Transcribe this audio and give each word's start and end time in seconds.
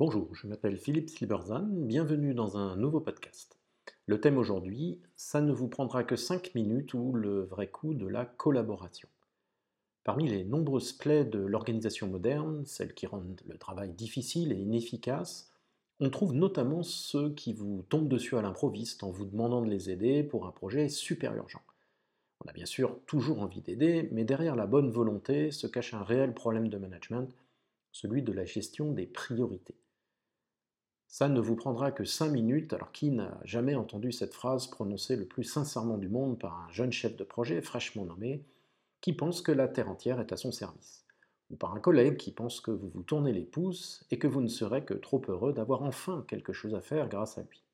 Bonjour, 0.00 0.34
je 0.34 0.46
m'appelle 0.46 0.78
Philippe 0.78 1.10
Silberzan, 1.10 1.66
bienvenue 1.68 2.32
dans 2.32 2.56
un 2.56 2.74
nouveau 2.74 3.00
podcast. 3.00 3.58
Le 4.06 4.18
thème 4.18 4.38
aujourd'hui, 4.38 5.02
ça 5.14 5.42
ne 5.42 5.52
vous 5.52 5.68
prendra 5.68 6.04
que 6.04 6.16
5 6.16 6.54
minutes 6.54 6.94
ou 6.94 7.12
le 7.12 7.42
vrai 7.42 7.68
coup 7.68 7.92
de 7.92 8.06
la 8.06 8.24
collaboration. 8.24 9.10
Parmi 10.02 10.26
les 10.26 10.42
nombreuses 10.42 10.94
plaies 10.94 11.26
de 11.26 11.40
l'organisation 11.40 12.06
moderne, 12.06 12.64
celles 12.64 12.94
qui 12.94 13.06
rendent 13.06 13.42
le 13.46 13.58
travail 13.58 13.92
difficile 13.92 14.52
et 14.52 14.56
inefficace, 14.56 15.52
on 16.00 16.08
trouve 16.08 16.32
notamment 16.32 16.82
ceux 16.82 17.34
qui 17.34 17.52
vous 17.52 17.84
tombent 17.90 18.08
dessus 18.08 18.38
à 18.38 18.40
l'improviste 18.40 19.04
en 19.04 19.10
vous 19.10 19.26
demandant 19.26 19.60
de 19.60 19.68
les 19.68 19.90
aider 19.90 20.22
pour 20.22 20.46
un 20.46 20.50
projet 20.50 20.88
super 20.88 21.34
urgent. 21.36 21.60
On 22.42 22.48
a 22.48 22.54
bien 22.54 22.64
sûr 22.64 22.98
toujours 23.04 23.42
envie 23.42 23.60
d'aider, 23.60 24.08
mais 24.12 24.24
derrière 24.24 24.56
la 24.56 24.66
bonne 24.66 24.90
volonté 24.90 25.50
se 25.50 25.66
cache 25.66 25.92
un 25.92 26.02
réel 26.02 26.32
problème 26.32 26.68
de 26.68 26.78
management, 26.78 27.28
celui 27.92 28.22
de 28.22 28.32
la 28.32 28.46
gestion 28.46 28.92
des 28.92 29.04
priorités. 29.06 29.74
Ça 31.12 31.28
ne 31.28 31.40
vous 31.40 31.56
prendra 31.56 31.90
que 31.90 32.04
5 32.04 32.28
minutes, 32.28 32.72
alors 32.72 32.92
qui 32.92 33.10
n'a 33.10 33.36
jamais 33.42 33.74
entendu 33.74 34.12
cette 34.12 34.32
phrase 34.32 34.68
prononcée 34.68 35.16
le 35.16 35.26
plus 35.26 35.42
sincèrement 35.42 35.98
du 35.98 36.08
monde 36.08 36.38
par 36.38 36.56
un 36.60 36.70
jeune 36.70 36.92
chef 36.92 37.16
de 37.16 37.24
projet 37.24 37.60
fraîchement 37.62 38.04
nommé, 38.04 38.44
qui 39.00 39.12
pense 39.12 39.42
que 39.42 39.50
la 39.50 39.66
Terre 39.66 39.90
entière 39.90 40.20
est 40.20 40.32
à 40.32 40.36
son 40.36 40.52
service, 40.52 41.04
ou 41.50 41.56
par 41.56 41.74
un 41.74 41.80
collègue 41.80 42.16
qui 42.16 42.30
pense 42.30 42.60
que 42.60 42.70
vous 42.70 42.88
vous 42.88 43.02
tournez 43.02 43.32
les 43.32 43.44
pouces 43.44 44.06
et 44.12 44.20
que 44.20 44.28
vous 44.28 44.40
ne 44.40 44.46
serez 44.46 44.84
que 44.84 44.94
trop 44.94 45.20
heureux 45.26 45.52
d'avoir 45.52 45.82
enfin 45.82 46.24
quelque 46.28 46.52
chose 46.52 46.76
à 46.76 46.80
faire 46.80 47.08
grâce 47.08 47.38
à 47.38 47.42
lui? 47.42 47.64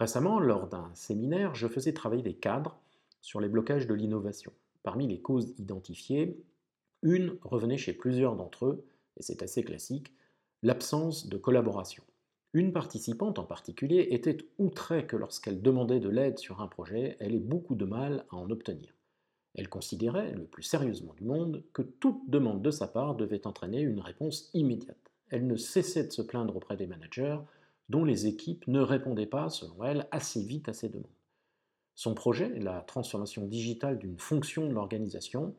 Récemment, 0.00 0.40
lors 0.40 0.66
d'un 0.66 0.90
séminaire, 0.94 1.54
je 1.54 1.68
faisais 1.68 1.92
travailler 1.92 2.22
des 2.22 2.36
cadres 2.36 2.80
sur 3.20 3.42
les 3.42 3.50
blocages 3.50 3.86
de 3.86 3.92
l'innovation. 3.92 4.54
Parmi 4.82 5.06
les 5.06 5.20
causes 5.20 5.52
identifiées, 5.58 6.42
une 7.02 7.36
revenait 7.42 7.76
chez 7.76 7.92
plusieurs 7.92 8.34
d'entre 8.34 8.64
eux, 8.64 8.86
et 9.18 9.22
c'est 9.22 9.42
assez 9.42 9.62
classique, 9.62 10.14
l'absence 10.62 11.28
de 11.28 11.36
collaboration. 11.36 12.02
Une 12.52 12.72
participante 12.72 13.38
en 13.38 13.44
particulier 13.44 14.08
était 14.10 14.38
outrée 14.58 15.06
que 15.06 15.16
lorsqu'elle 15.16 15.62
demandait 15.62 16.00
de 16.00 16.08
l'aide 16.08 16.38
sur 16.38 16.60
un 16.60 16.66
projet, 16.66 17.16
elle 17.20 17.34
ait 17.34 17.38
beaucoup 17.38 17.76
de 17.76 17.84
mal 17.84 18.24
à 18.30 18.36
en 18.36 18.50
obtenir. 18.50 18.92
Elle 19.54 19.68
considérait, 19.68 20.32
le 20.32 20.46
plus 20.46 20.64
sérieusement 20.64 21.14
du 21.14 21.24
monde, 21.24 21.62
que 21.72 21.82
toute 21.82 22.28
demande 22.28 22.62
de 22.62 22.70
sa 22.70 22.88
part 22.88 23.14
devait 23.14 23.46
entraîner 23.46 23.80
une 23.80 24.00
réponse 24.00 24.50
immédiate. 24.52 25.12
Elle 25.28 25.46
ne 25.46 25.56
cessait 25.56 26.04
de 26.04 26.12
se 26.12 26.22
plaindre 26.22 26.56
auprès 26.56 26.76
des 26.76 26.88
managers, 26.88 27.38
dont 27.88 28.04
les 28.04 28.26
équipes 28.26 28.66
ne 28.66 28.80
répondaient 28.80 29.26
pas, 29.26 29.48
selon 29.48 29.84
elle, 29.84 30.08
assez 30.10 30.42
vite 30.42 30.68
à 30.68 30.72
ses 30.72 30.88
demandes. 30.88 31.06
Son 31.94 32.14
projet, 32.14 32.48
la 32.58 32.80
transformation 32.80 33.46
digitale 33.46 33.98
d'une 33.98 34.18
fonction 34.18 34.66
de 34.66 34.72
l'organisation, 34.72 35.54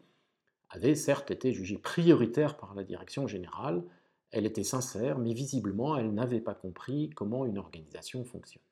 avait 0.70 0.96
certes 0.96 1.32
été 1.32 1.54
jugé 1.54 1.78
prioritaire 1.78 2.58
par 2.58 2.74
la 2.74 2.84
direction 2.84 3.28
générale, 3.28 3.84
elle 4.32 4.46
était 4.46 4.64
sincère, 4.64 5.18
mais 5.18 5.34
visiblement 5.34 5.98
elle 5.98 6.14
n'avait 6.14 6.42
pas 6.42 6.56
compris 6.56 7.10
comment 7.10 7.46
une 7.46 7.58
organisation 7.58 8.24
fonctionne. 8.24 8.64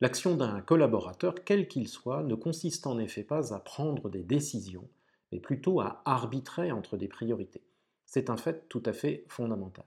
L'action 0.00 0.34
d'un 0.34 0.62
collaborateur, 0.62 1.34
quel 1.44 1.68
qu'il 1.68 1.86
soit, 1.86 2.22
ne 2.22 2.34
consiste 2.34 2.86
en 2.86 2.98
effet 2.98 3.22
pas 3.22 3.54
à 3.54 3.60
prendre 3.60 4.08
des 4.08 4.22
décisions, 4.22 4.88
mais 5.30 5.40
plutôt 5.40 5.80
à 5.80 6.00
arbitrer 6.06 6.72
entre 6.72 6.96
des 6.96 7.08
priorités. 7.08 7.62
C'est 8.06 8.30
un 8.30 8.38
fait 8.38 8.66
tout 8.68 8.82
à 8.86 8.94
fait 8.94 9.24
fondamental. 9.28 9.84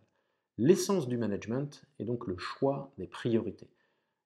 L'essence 0.60 1.08
du 1.08 1.18
management 1.18 1.84
est 1.98 2.06
donc 2.06 2.28
le 2.28 2.38
choix 2.38 2.94
des 3.00 3.08
priorités. 3.08 3.72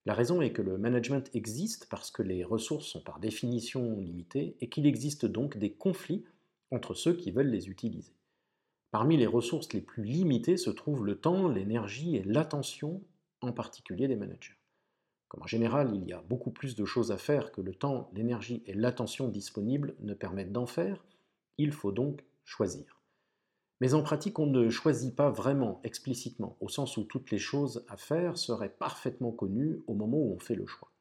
La 0.05 0.13
raison 0.13 0.41
est 0.41 0.51
que 0.51 0.61
le 0.61 0.77
management 0.77 1.29
existe 1.33 1.87
parce 1.89 2.11
que 2.11 2.21
les 2.21 2.43
ressources 2.43 2.87
sont 2.87 3.01
par 3.01 3.19
définition 3.19 3.97
limitées 3.97 4.57
et 4.59 4.67
qu'il 4.67 4.85
existe 4.85 5.25
donc 5.25 5.57
des 5.57 5.71
conflits 5.71 6.25
entre 6.69 6.93
ceux 6.93 7.13
qui 7.13 7.31
veulent 7.31 7.49
les 7.49 7.69
utiliser. 7.69 8.16
Parmi 8.91 9.17
les 9.17 9.27
ressources 9.27 9.73
les 9.73 9.81
plus 9.81 10.03
limitées 10.03 10.57
se 10.57 10.69
trouvent 10.69 11.05
le 11.05 11.19
temps, 11.19 11.47
l'énergie 11.47 12.15
et 12.15 12.23
l'attention, 12.23 13.03
en 13.41 13.51
particulier 13.51 14.07
des 14.07 14.15
managers. 14.15 14.57
Comme 15.27 15.43
en 15.43 15.47
général 15.47 15.93
il 15.93 16.07
y 16.07 16.13
a 16.13 16.21
beaucoup 16.21 16.51
plus 16.51 16.75
de 16.75 16.85
choses 16.85 17.11
à 17.11 17.17
faire 17.17 17.51
que 17.51 17.61
le 17.61 17.75
temps, 17.75 18.09
l'énergie 18.13 18.63
et 18.65 18.73
l'attention 18.73 19.27
disponibles 19.27 19.95
ne 19.99 20.13
permettent 20.13 20.53
d'en 20.53 20.65
faire, 20.65 21.05
il 21.57 21.71
faut 21.71 21.91
donc 21.91 22.23
choisir. 22.45 23.01
Mais 23.79 23.93
en 23.93 24.01
pratique, 24.01 24.39
on 24.39 24.47
ne 24.47 24.69
choisit 24.69 25.15
pas 25.15 25.29
vraiment 25.29 25.81
explicitement, 25.83 26.57
au 26.61 26.69
sens 26.69 26.97
où 26.97 27.03
toutes 27.03 27.29
les 27.29 27.37
choses 27.37 27.85
à 27.87 27.97
faire 27.97 28.37
seraient 28.37 28.73
parfaitement 28.73 29.31
connues 29.31 29.83
au 29.85 29.93
moment 29.93 30.17
où 30.17 30.33
on 30.33 30.39
fait 30.39 30.55
le 30.55 30.65
choix. 30.65 30.91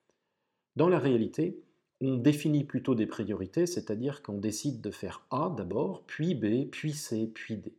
Dans 0.74 0.90
la 0.90 0.98
réalité, 0.98 1.62
on 2.00 2.16
définit 2.16 2.64
plutôt 2.64 2.94
des 2.94 3.06
priorités, 3.06 3.66
c'est-à-dire 3.66 4.22
qu'on 4.22 4.38
décide 4.38 4.80
de 4.80 4.90
faire 4.90 5.26
A 5.30 5.54
d'abord, 5.56 6.04
puis 6.06 6.34
B, 6.34 6.70
puis 6.70 6.92
C, 6.92 7.30
puis 7.32 7.56
D. 7.56 7.74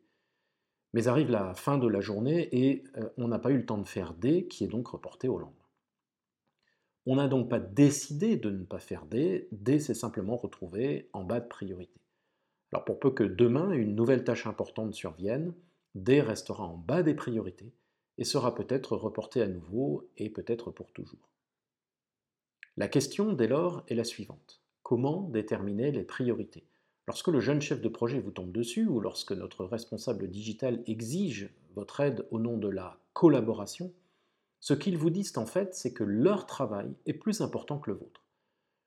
Mais 0.94 1.08
arrive 1.08 1.30
la 1.30 1.54
fin 1.54 1.78
de 1.78 1.88
la 1.88 2.02
journée 2.02 2.50
et 2.52 2.84
euh, 2.98 3.10
on 3.18 3.28
n'a 3.28 3.40
pas 3.40 3.52
eu 3.52 3.58
le 3.58 3.66
temps 3.66 3.78
de 3.78 3.88
faire 3.88 4.14
D, 4.14 4.48
qui 4.48 4.64
est 4.64 4.70
donc 4.70 4.88
reporté 4.88 5.28
au 5.28 5.38
lendemain. 5.38 5.54
On 7.06 7.16
n'a 7.16 7.28
donc 7.28 7.50
pas 7.50 7.60
décidé 7.60 8.38
de 8.38 8.50
ne 8.50 8.64
pas 8.64 8.80
faire 8.80 9.06
D, 9.06 9.48
D 9.52 9.80
s'est 9.80 9.94
simplement 9.94 10.38
retrouvé 10.38 11.10
en 11.14 11.24
bas 11.24 11.40
de 11.40 11.48
priorité. 11.48 12.02
Alors 12.74 12.84
pour 12.84 13.00
peu 13.00 13.12
que 13.12 13.24
demain 13.24 13.72
une 13.72 13.96
nouvelle 13.96 14.24
tâche 14.24 14.48
importante 14.48 14.94
survienne, 14.94 15.54
D 15.96 16.22
restera 16.22 16.66
en 16.66 16.78
bas 16.78 17.04
des 17.04 17.14
priorités 17.14 17.72
et 18.18 18.26
sera 18.26 18.56
peut-être 18.56 18.98
reporté 18.98 19.42
à 19.42 19.48
nouveau 19.48 20.10
et 20.18 20.30
peut-être 20.30 20.72
pour 20.72 20.92
toujours. 20.92 21.30
La 22.80 22.88
question 22.88 23.34
dès 23.34 23.48
lors 23.48 23.84
est 23.88 23.96
la 23.96 24.04
suivante. 24.04 24.62
Comment 24.84 25.24
déterminer 25.24 25.92
les 25.92 26.04
priorités? 26.04 26.68
Lorsque 27.08 27.30
le 27.30 27.40
jeune 27.40 27.60
chef 27.60 27.82
de 27.82 27.90
projet 27.90 28.20
vous 28.20 28.30
tombe 28.30 28.52
dessus 28.52 28.86
ou 28.86 29.00
lorsque 29.00 29.32
notre 29.32 29.66
responsable 29.66 30.30
digital 30.30 30.84
exige 30.86 31.50
votre 31.74 32.02
aide 32.02 32.28
au 32.30 32.38
nom 32.38 32.56
de 32.56 32.68
la 32.68 33.00
collaboration, 33.14 33.92
ce 34.60 34.76
qu'ils 34.76 34.96
vous 34.96 35.10
disent 35.10 35.36
en 35.40 35.48
fait, 35.48 35.74
c'est 35.74 35.92
que 35.92 36.04
leur 36.04 36.46
travail 36.46 36.94
est 37.08 37.14
plus 37.14 37.42
important 37.42 37.80
que 37.80 37.90
le 37.90 37.98
vôtre. 37.98 38.28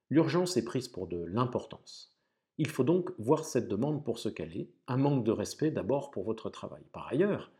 L'urgence 0.08 0.56
est 0.56 0.64
prise 0.64 0.86
pour 0.86 1.08
de 1.08 1.24
l'importance. 1.24 2.14
Il 2.58 2.68
faut 2.68 2.84
donc 2.84 3.10
voir 3.18 3.44
cette 3.44 3.66
demande 3.66 4.04
pour 4.04 4.20
ce 4.20 4.28
qu'elle 4.28 4.56
est, 4.56 4.70
un 4.86 4.98
manque 4.98 5.24
de 5.24 5.32
respect 5.32 5.72
d'abord 5.72 6.12
pour 6.12 6.22
votre 6.22 6.48
travail. 6.48 6.84
Par 6.92 7.08
ailleurs, 7.08 7.50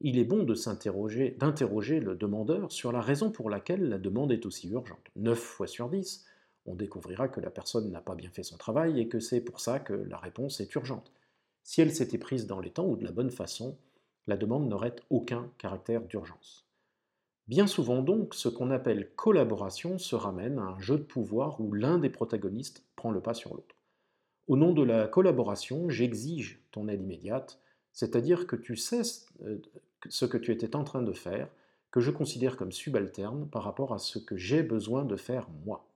il 0.00 0.18
est 0.18 0.24
bon 0.24 0.44
de 0.44 0.54
d'interroger 1.38 2.00
le 2.00 2.16
demandeur 2.16 2.72
sur 2.72 2.90
la 2.90 3.02
raison 3.02 3.30
pour 3.30 3.50
laquelle 3.50 3.88
la 3.88 3.98
demande 3.98 4.32
est 4.32 4.46
aussi 4.46 4.68
urgente. 4.70 5.10
9 5.16 5.38
fois 5.38 5.66
sur 5.66 5.90
10, 5.90 6.24
on 6.66 6.74
découvrira 6.74 7.28
que 7.28 7.40
la 7.40 7.50
personne 7.50 7.90
n'a 7.90 8.00
pas 8.00 8.14
bien 8.14 8.30
fait 8.30 8.42
son 8.42 8.56
travail 8.56 8.98
et 8.98 9.08
que 9.08 9.20
c'est 9.20 9.40
pour 9.40 9.60
ça 9.60 9.78
que 9.78 9.92
la 9.92 10.16
réponse 10.16 10.60
est 10.60 10.74
urgente. 10.74 11.12
Si 11.62 11.80
elle 11.82 11.92
s'était 11.92 12.18
prise 12.18 12.46
dans 12.46 12.60
les 12.60 12.70
temps 12.70 12.86
ou 12.86 12.96
de 12.96 13.04
la 13.04 13.12
bonne 13.12 13.30
façon, 13.30 13.76
la 14.26 14.36
demande 14.36 14.68
n'aurait 14.68 14.96
aucun 15.10 15.50
caractère 15.58 16.02
d'urgence. 16.02 16.66
Bien 17.46 17.66
souvent 17.66 18.00
donc, 18.02 18.34
ce 18.34 18.48
qu'on 18.48 18.70
appelle 18.70 19.10
collaboration 19.16 19.98
se 19.98 20.14
ramène 20.14 20.58
à 20.58 20.62
un 20.62 20.78
jeu 20.78 20.96
de 20.96 21.02
pouvoir 21.02 21.60
où 21.60 21.72
l'un 21.72 21.98
des 21.98 22.10
protagonistes 22.10 22.84
prend 22.96 23.10
le 23.10 23.20
pas 23.20 23.34
sur 23.34 23.54
l'autre. 23.54 23.76
Au 24.46 24.56
nom 24.56 24.72
de 24.72 24.82
la 24.82 25.08
collaboration, 25.08 25.90
j'exige 25.90 26.62
ton 26.70 26.88
aide 26.88 27.02
immédiate, 27.02 27.60
c'est-à-dire 27.92 28.46
que 28.46 28.56
tu 28.56 28.76
sais 28.76 29.02
euh, 29.42 29.58
ce 30.08 30.24
que 30.24 30.38
tu 30.38 30.52
étais 30.52 30.76
en 30.76 30.84
train 30.84 31.02
de 31.02 31.12
faire, 31.12 31.48
que 31.90 32.00
je 32.00 32.10
considère 32.10 32.56
comme 32.56 32.72
subalterne 32.72 33.48
par 33.48 33.64
rapport 33.64 33.92
à 33.92 33.98
ce 33.98 34.18
que 34.18 34.36
j'ai 34.36 34.62
besoin 34.62 35.04
de 35.04 35.16
faire 35.16 35.48
moi. 35.64 35.88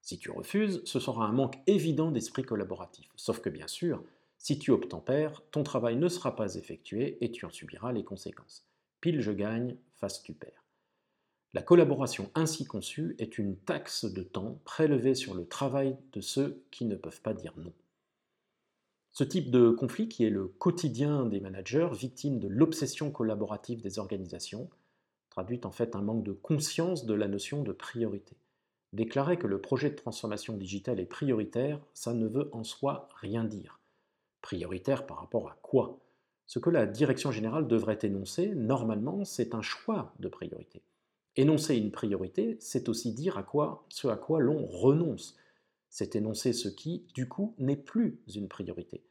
Si 0.00 0.18
tu 0.18 0.30
refuses, 0.30 0.82
ce 0.84 1.00
sera 1.00 1.26
un 1.26 1.32
manque 1.32 1.58
évident 1.66 2.10
d'esprit 2.10 2.42
collaboratif. 2.42 3.08
Sauf 3.16 3.40
que 3.40 3.50
bien 3.50 3.68
sûr, 3.68 4.02
si 4.38 4.58
tu 4.58 4.70
obtempères, 4.70 5.42
ton 5.50 5.62
travail 5.62 5.96
ne 5.96 6.08
sera 6.08 6.36
pas 6.36 6.54
effectué 6.54 7.18
et 7.20 7.30
tu 7.30 7.44
en 7.44 7.50
subiras 7.50 7.92
les 7.92 8.04
conséquences. 8.04 8.66
Pile 9.00 9.20
je 9.20 9.32
gagne, 9.32 9.76
face 9.96 10.22
tu 10.22 10.32
perds. 10.32 10.64
La 11.54 11.62
collaboration 11.62 12.30
ainsi 12.34 12.64
conçue 12.64 13.16
est 13.18 13.38
une 13.38 13.56
taxe 13.56 14.04
de 14.04 14.22
temps 14.22 14.60
prélevée 14.64 15.14
sur 15.14 15.34
le 15.34 15.46
travail 15.46 15.96
de 16.12 16.20
ceux 16.20 16.62
qui 16.70 16.84
ne 16.84 16.94
peuvent 16.94 17.22
pas 17.22 17.34
dire 17.34 17.54
non. 17.56 17.72
Ce 19.18 19.24
type 19.24 19.50
de 19.50 19.70
conflit, 19.70 20.08
qui 20.08 20.24
est 20.24 20.30
le 20.30 20.46
quotidien 20.46 21.26
des 21.26 21.40
managers, 21.40 21.88
victimes 21.90 22.38
de 22.38 22.46
l'obsession 22.46 23.10
collaborative 23.10 23.82
des 23.82 23.98
organisations, 23.98 24.70
traduit 25.28 25.60
en 25.64 25.72
fait 25.72 25.96
un 25.96 26.02
manque 26.02 26.22
de 26.22 26.30
conscience 26.30 27.04
de 27.04 27.14
la 27.14 27.26
notion 27.26 27.64
de 27.64 27.72
priorité. 27.72 28.36
Déclarer 28.92 29.36
que 29.36 29.48
le 29.48 29.60
projet 29.60 29.90
de 29.90 29.96
transformation 29.96 30.56
digitale 30.56 31.00
est 31.00 31.04
prioritaire, 31.04 31.80
ça 31.94 32.14
ne 32.14 32.28
veut 32.28 32.48
en 32.52 32.62
soi 32.62 33.08
rien 33.16 33.42
dire. 33.42 33.80
Prioritaire 34.40 35.04
par 35.04 35.18
rapport 35.18 35.48
à 35.48 35.58
quoi? 35.62 35.98
Ce 36.46 36.60
que 36.60 36.70
la 36.70 36.86
direction 36.86 37.32
générale 37.32 37.66
devrait 37.66 37.98
énoncer, 38.02 38.54
normalement, 38.54 39.24
c'est 39.24 39.52
un 39.52 39.62
choix 39.62 40.14
de 40.20 40.28
priorité. 40.28 40.80
Énoncer 41.34 41.74
une 41.74 41.90
priorité, 41.90 42.56
c'est 42.60 42.88
aussi 42.88 43.12
dire 43.12 43.36
à 43.36 43.42
quoi, 43.42 43.84
ce 43.88 44.06
à 44.06 44.16
quoi 44.16 44.38
l'on 44.38 44.64
renonce. 44.64 45.36
C'est 45.90 46.14
énoncer 46.14 46.52
ce 46.52 46.68
qui, 46.68 47.04
du 47.14 47.26
coup, 47.26 47.56
n'est 47.58 47.74
plus 47.74 48.20
une 48.32 48.46
priorité. 48.46 49.02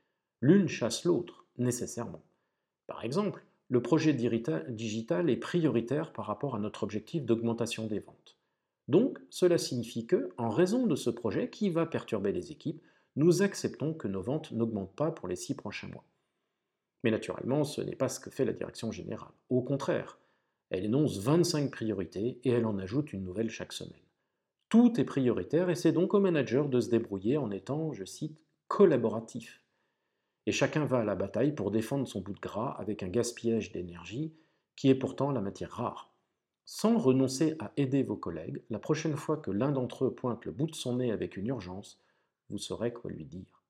L'une 0.42 0.68
chasse 0.68 1.04
l'autre, 1.04 1.45
nécessairement. 1.57 2.24
Par 2.86 3.04
exemple, 3.04 3.44
le 3.69 3.81
projet 3.81 4.13
digital 4.13 5.30
est 5.30 5.38
prioritaire 5.38 6.13
par 6.13 6.25
rapport 6.25 6.56
à 6.56 6.60
notre 6.60 6.84
objectif 6.84 7.25
d'augmentation 7.25 7.88
des 7.88 8.00
ventes. 8.00 8.38
Donc, 8.88 9.19
cela 9.30 9.57
signifie 9.57 10.06
que, 10.06 10.30
en 10.38 10.50
raison 10.50 10.88
de 10.88 10.95
ce 10.95 11.10
projet 11.10 11.50
qui 11.50 11.69
va 11.69 11.86
perturber 11.86 12.31
les 12.31 12.51
équipes, 12.51 12.81
nous 13.18 13.42
acceptons 13.42 13.94
que 13.94 14.07
nos 14.07 14.22
ventes 14.22 14.51
n'augmentent 14.51 14.95
pas 14.95 15.12
pour 15.12 15.28
les 15.28 15.36
six 15.36 15.56
prochains 15.56 15.89
mois. 15.89 16.06
Mais 17.04 17.12
naturellement, 17.12 17.63
ce 17.63 17.81
n'est 17.81 17.95
pas 17.95 18.10
ce 18.10 18.19
que 18.19 18.30
fait 18.30 18.45
la 18.45 18.54
direction 18.54 18.92
générale. 18.92 19.34
Au 19.50 19.62
contraire, 19.62 20.19
elle 20.69 20.86
énonce 20.86 21.19
25 21.19 21.72
priorités 21.72 22.39
et 22.44 22.50
elle 22.51 22.66
en 22.66 22.78
ajoute 22.78 23.12
une 23.13 23.24
nouvelle 23.24 23.50
chaque 23.50 23.74
semaine. 23.74 23.94
Tout 24.69 25.00
est 25.00 25.06
prioritaire 25.06 25.69
et 25.69 25.75
c'est 25.75 25.92
donc 25.92 26.13
au 26.13 26.19
manager 26.19 26.69
de 26.69 26.80
se 26.80 26.89
débrouiller 26.89 27.38
en 27.38 27.51
étant, 27.51 27.94
je 27.94 28.06
cite, 28.06 28.39
collaboratif. 28.68 29.62
Et 30.48 30.52
chacun 30.54 30.86
va 30.86 31.00
à 31.00 31.04
la 31.04 31.16
bataille 31.16 31.52
pour 31.52 31.72
défendre 31.72 32.08
son 32.08 32.22
bout 32.22 32.34
de 32.34 32.40
gras 32.40 32.78
avec 32.80 33.04
un 33.04 33.10
gaspillage 33.10 33.74
d'énergie 33.74 34.34
qui 34.78 34.90
est 34.90 34.96
pourtant 34.96 35.32
la 35.32 35.42
matière 35.42 35.72
rare. 35.72 36.14
Sans 36.64 36.98
renoncer 36.98 37.58
à 37.60 37.74
aider 37.76 38.02
vos 38.02 38.16
collègues, 38.16 38.64
la 38.70 38.80
prochaine 38.80 39.18
fois 39.18 39.36
que 39.38 39.52
l'un 39.52 39.74
d'entre 39.74 40.06
eux 40.06 40.16
pointe 40.16 40.46
le 40.46 40.54
bout 40.54 40.68
de 40.68 40.76
son 40.76 40.96
nez 40.96 41.12
avec 41.12 41.36
une 41.36 41.48
urgence, 41.48 42.02
vous 42.50 42.58
saurez 42.58 42.94
quoi 42.94 43.12
lui 43.12 43.26
dire. 43.26 43.66